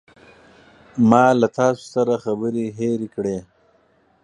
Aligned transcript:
ما 1.09 1.25
له 1.39 1.47
تاسو 1.57 1.83
سره 1.93 2.13
خبرې 2.25 2.65
هیرې 2.79 3.07
کړې. 3.15 3.37